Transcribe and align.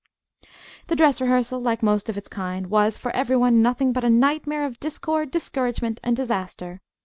The 0.87 0.95
dress 0.95 1.21
rehearsal, 1.21 1.59
like 1.59 1.83
most 1.83 2.09
of 2.09 2.17
its 2.17 2.27
kind, 2.27 2.71
was, 2.71 2.97
for 2.97 3.11
every 3.11 3.35
one, 3.35 3.61
nothing 3.61 3.93
but 3.93 4.03
a 4.03 4.09
nightmare 4.09 4.65
of 4.65 4.79
discord, 4.79 5.29
discouragement, 5.29 5.99
and 6.03 6.17
disaster. 6.17 6.81